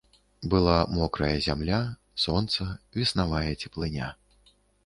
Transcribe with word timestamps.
Была 0.53 0.77
мокрая 0.95 1.35
зямля, 1.47 1.81
сонца, 2.25 2.63
веснавая 2.99 3.47
цеплыня. 3.61 4.13